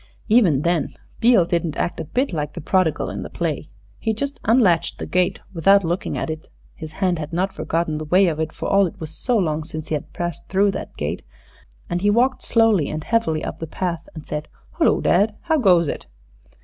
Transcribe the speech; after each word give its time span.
Even 0.29 0.63
then 0.63 0.95
Beale 1.19 1.45
didn't 1.45 1.77
act 1.77 1.99
a 1.99 2.05
bit 2.05 2.33
like 2.33 2.53
the 2.53 2.59
prodigal 2.59 3.11
in 3.11 3.21
the 3.21 3.29
play. 3.29 3.69
He 3.99 4.15
just 4.15 4.39
unlatched 4.45 4.97
the 4.97 5.05
gate 5.05 5.37
without 5.53 5.83
looking 5.83 6.17
at 6.17 6.31
it 6.31 6.49
his 6.73 6.93
hand 6.93 7.19
had 7.19 7.31
not 7.31 7.53
forgotten 7.53 7.99
the 7.99 8.05
way 8.05 8.25
of 8.25 8.39
it, 8.39 8.51
for 8.51 8.67
all 8.67 8.87
it 8.87 8.99
was 8.99 9.11
so 9.11 9.37
long 9.37 9.63
since 9.63 9.89
he 9.89 9.93
had 9.93 10.11
passed 10.11 10.47
through 10.49 10.71
that 10.71 10.97
gate. 10.97 11.21
And 11.87 12.01
he 12.01 12.09
walked 12.09 12.41
slowly 12.41 12.89
and 12.89 13.03
heavily 13.03 13.43
up 13.43 13.59
the 13.59 13.67
path 13.67 14.09
and 14.15 14.25
said, 14.25 14.47
"Hullo, 14.79 15.01
dad! 15.01 15.35
how 15.41 15.59
goes 15.59 15.87
it?" 15.87 16.07